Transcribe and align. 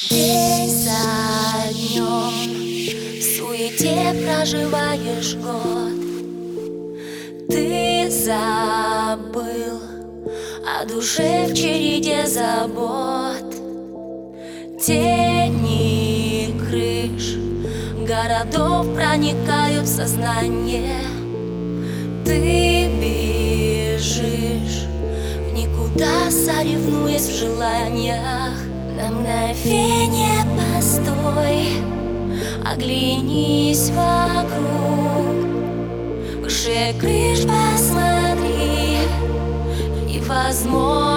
День 0.00 0.70
за 0.70 1.72
днем 1.72 3.18
в 3.18 3.20
суете 3.20 4.14
проживаешь 4.24 5.34
год. 5.34 5.98
Ты 7.48 8.08
забыл 8.08 9.80
о 10.64 10.84
душе 10.84 11.46
в 11.48 11.54
череде 11.54 12.28
забот. 12.28 13.42
Тени 14.80 16.54
крыш 16.60 17.34
городов 18.06 18.94
проникают 18.94 19.84
в 19.84 19.96
сознание. 19.96 21.02
Ты 22.24 22.88
бежишь 23.00 24.86
в 25.48 25.52
никуда, 25.54 26.30
соревнуясь 26.30 27.26
в 27.26 27.36
желаниях 27.36 28.67
на 28.98 29.10
мгновение 29.10 30.44
постой, 30.56 31.68
оглянись 32.64 33.90
вокруг. 33.90 35.38
Выше 36.42 36.94
крыш 36.98 37.42
посмотри 37.42 38.98
И, 40.08 40.20
возможно, 40.26 41.07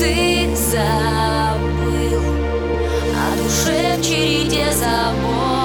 ты 0.00 0.48
забыл, 0.56 2.22
о 3.14 3.36
душе 3.36 3.98
в 3.98 4.02
череде 4.02 4.72
забот. 4.72 5.59